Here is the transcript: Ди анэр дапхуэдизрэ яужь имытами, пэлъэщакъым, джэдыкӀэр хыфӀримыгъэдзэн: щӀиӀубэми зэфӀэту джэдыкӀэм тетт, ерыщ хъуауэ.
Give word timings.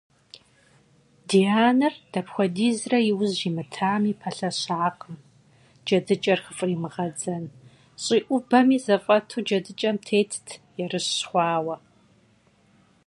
Ди 1.27 1.39
анэр 1.67 1.93
дапхуэдизрэ 2.11 2.97
яужь 3.13 3.41
имытами, 3.49 4.17
пэлъэщакъым, 4.21 5.15
джэдыкӀэр 5.85 6.39
хыфӀримыгъэдзэн: 6.45 7.43
щӀиӀубэми 8.03 8.77
зэфӀэту 8.85 9.43
джэдыкӀэм 9.45 9.97
тетт, 10.07 10.47
ерыщ 10.83 11.09
хъуауэ. 11.29 11.75